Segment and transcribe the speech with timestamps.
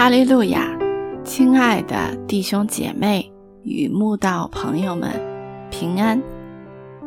[0.00, 0.66] 哈利路亚，
[1.22, 3.30] 亲爱的弟兄姐妹
[3.64, 5.10] 与慕道朋友们，
[5.70, 6.18] 平安。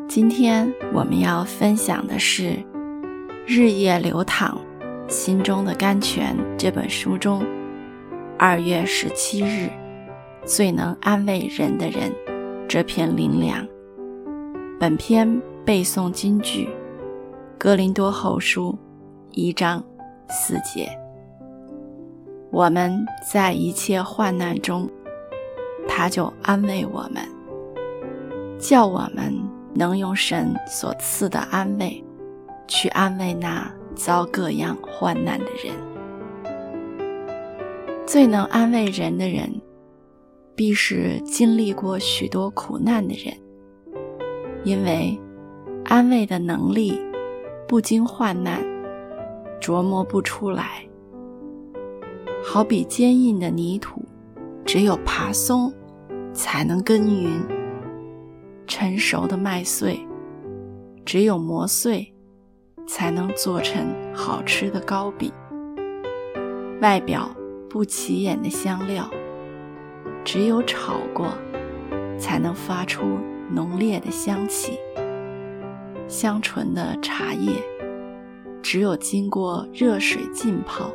[0.07, 2.51] 今天我们要分享的是
[3.47, 4.61] 《日夜流淌
[5.07, 7.43] 心中的甘泉》这本书中
[8.37, 9.71] 二月十七日
[10.45, 12.11] 最能安慰人的人
[12.67, 13.67] 这篇灵粮。
[14.79, 16.69] 本篇背诵金句：
[17.57, 18.77] 哥林多后书
[19.31, 19.83] 一章
[20.29, 20.87] 四节。
[22.53, 24.87] 我们在一切患难中，
[25.87, 27.27] 他就安慰我们，
[28.59, 29.33] 叫我们
[29.73, 32.05] 能用神所赐的安慰，
[32.67, 35.73] 去安慰那遭各样患难的人。
[38.05, 39.51] 最能安慰人的人，
[40.55, 43.35] 必是经历过许多苦难的人，
[44.63, 45.19] 因为
[45.85, 47.01] 安慰的能力
[47.67, 48.63] 不经患难，
[49.59, 50.87] 琢磨不出来。
[52.53, 54.05] 好比坚硬的泥土，
[54.63, 55.73] 只有爬松
[56.33, 57.41] 才能耕耘；
[58.67, 59.99] 成熟的麦穗，
[61.03, 62.13] 只有磨碎
[62.85, 65.33] 才能做成好吃的糕饼。
[66.79, 67.35] 外表
[67.67, 69.09] 不起眼的香料，
[70.23, 71.33] 只有炒过
[72.19, 73.17] 才能发出
[73.49, 74.77] 浓烈的香气。
[76.07, 77.51] 香醇的茶叶，
[78.61, 80.91] 只有经过热水浸泡。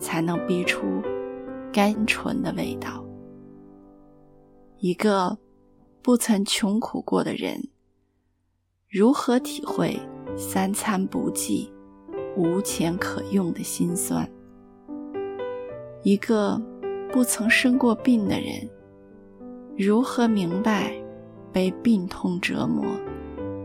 [0.00, 1.00] 才能逼出
[1.72, 3.04] 甘醇的味道。
[4.78, 5.38] 一个
[6.02, 7.68] 不曾穷苦过的人，
[8.88, 10.00] 如何体会
[10.36, 11.70] 三餐不济、
[12.34, 14.28] 无钱可用的辛酸？
[16.02, 16.60] 一个
[17.12, 18.68] 不曾生过病的人，
[19.76, 20.94] 如何明白
[21.52, 22.84] 被病痛折磨、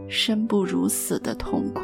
[0.09, 1.81] 生不如死的痛苦？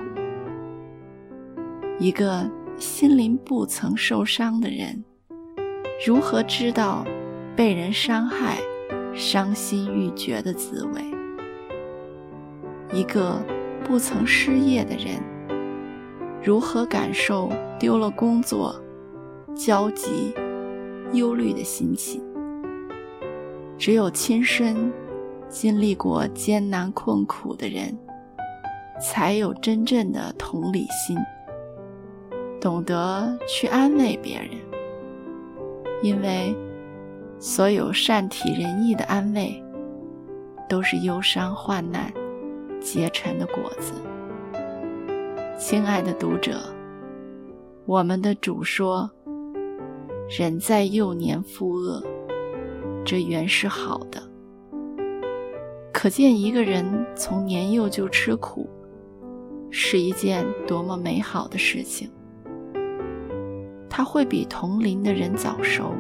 [1.98, 2.48] 一个。
[2.82, 5.04] 心灵不曾受伤的人，
[6.04, 7.06] 如何知道
[7.56, 8.58] 被人伤害、
[9.14, 11.02] 伤心欲绝的滋味？
[12.92, 13.40] 一个
[13.86, 15.22] 不曾失业的人，
[16.44, 18.76] 如何感受丢了工作、
[19.56, 20.34] 焦急、
[21.14, 22.20] 忧虑的心情？
[23.78, 24.92] 只有亲身
[25.48, 27.96] 经历过艰难困苦的人，
[29.00, 31.16] 才有真正的同理心。
[32.62, 34.52] 懂得去安慰别人，
[36.04, 36.56] 因为
[37.40, 39.62] 所有善体人意的安慰，
[40.70, 42.14] 都是忧伤患难
[42.80, 43.94] 结成的果子。
[45.58, 46.62] 亲爱的读者，
[47.88, 49.10] 我们的主说
[50.30, 52.04] ：“人在幼年负恶，
[53.04, 54.22] 这原是好的。”
[55.92, 58.70] 可见一个人从年幼就吃苦，
[59.72, 62.08] 是一件多么美好的事情。
[64.02, 65.94] 他会比同龄的人早熟，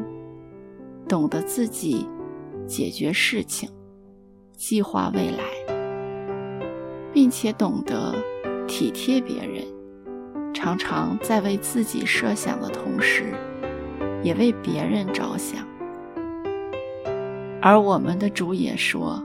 [1.08, 2.08] 懂得自己
[2.66, 3.70] 解决事情、
[4.54, 5.44] 计划未来，
[7.14, 8.16] 并且懂得
[8.68, 9.64] 体贴别人，
[10.52, 13.36] 常常在为自己设想的同时，
[14.24, 15.64] 也为别人着想。
[17.62, 19.24] 而我们的主也说：“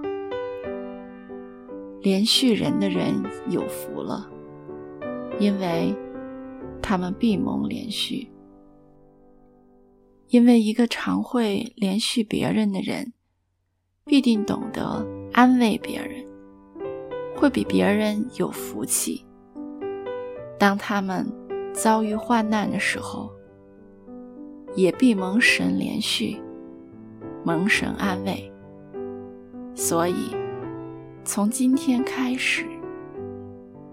[2.04, 4.28] 连续人的人有福了，
[5.38, 5.96] 因为
[6.82, 8.28] 他们必蒙连续。”
[10.28, 13.12] 因为一个常会连续别人的人，
[14.04, 16.26] 必定懂得安慰别人，
[17.36, 19.24] 会比别人有福气。
[20.58, 21.26] 当他们
[21.72, 23.30] 遭遇患难的时候，
[24.74, 26.40] 也必蒙神连续，
[27.44, 28.52] 蒙神安慰。
[29.74, 30.34] 所以，
[31.24, 32.66] 从今天开始，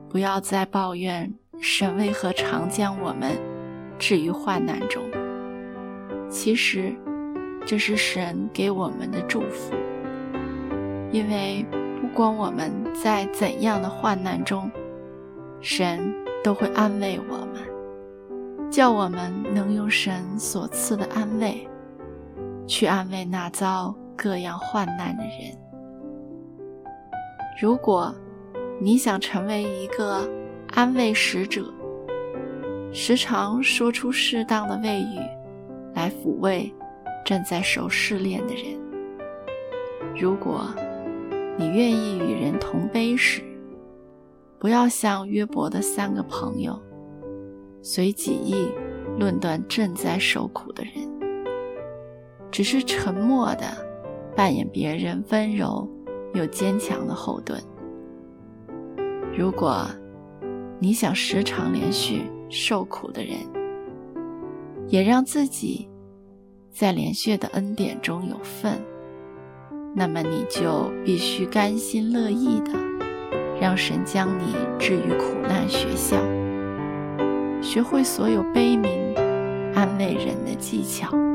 [0.10, 3.38] 不要再抱怨神为何常将我们
[4.00, 5.04] 置于患难中。
[6.34, 6.92] 其实，
[7.64, 9.76] 这是神给我们的祝福，
[11.12, 11.64] 因为
[12.02, 14.70] 不管我们在怎样的患难中，
[15.62, 16.12] 神
[16.44, 21.70] 都会安慰我们，叫我们能用神所赐的安慰，
[22.66, 25.56] 去安慰那遭各样患难的人。
[27.62, 28.14] 如果
[28.82, 30.28] 你想成为一个
[30.72, 31.72] 安慰使者，
[32.92, 35.43] 时常说出适当的慰语。
[35.94, 36.74] 来抚慰
[37.26, 38.80] 正在受试炼的人。
[40.16, 40.74] 如果
[41.58, 43.42] 你愿意与人同悲时，
[44.60, 46.80] 不要像约伯的三个朋友，
[47.82, 48.68] 随己意
[49.20, 50.94] 论断正在受苦的人，
[52.50, 53.66] 只是沉默的
[54.36, 55.88] 扮演别人温柔
[56.34, 57.62] 又坚强的后盾。
[59.36, 59.86] 如果
[60.80, 63.38] 你想时常连续受苦的人，
[64.88, 65.88] 也让自己
[66.72, 68.80] 在连续的恩典中有份，
[69.96, 72.72] 那么你就必须甘心乐意的
[73.60, 76.18] 让神将你置于苦难学校，
[77.62, 78.90] 学会所有悲悯、
[79.74, 81.33] 安慰人的技巧。